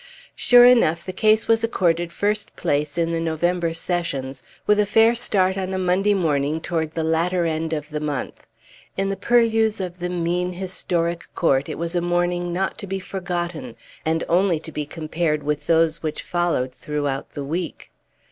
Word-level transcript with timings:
Sure 0.35 0.65
enough, 0.65 1.05
the 1.05 1.13
case 1.13 1.47
was 1.47 1.63
accorded 1.63 2.11
first 2.11 2.55
place 2.55 2.97
in 2.97 3.11
the 3.11 3.19
November 3.21 3.71
Sessions, 3.71 4.41
with 4.65 4.79
a 4.79 4.85
fair 4.87 5.13
start 5.13 5.59
on 5.59 5.75
a 5.75 5.77
Monday 5.77 6.15
morning 6.15 6.59
toward 6.59 6.93
the 6.95 7.03
latter 7.03 7.45
end 7.45 7.71
of 7.71 7.89
the 7.91 7.99
month. 7.99 8.47
In 8.97 9.09
the 9.09 9.15
purlieus 9.15 9.79
of 9.79 9.99
the 9.99 10.09
mean, 10.09 10.53
historic 10.53 11.25
court, 11.35 11.69
it 11.69 11.77
was 11.77 11.93
a 11.95 12.01
morning 12.01 12.51
not 12.51 12.79
to 12.79 12.87
be 12.87 12.97
forgotten, 12.99 13.75
and 14.03 14.23
only 14.27 14.59
to 14.61 14.71
be 14.71 14.87
compared 14.87 15.43
with 15.43 15.67
those 15.67 16.01
which 16.01 16.23
followed 16.23 16.73
throughout 16.73 17.33
the 17.35 17.43
week. 17.43 17.91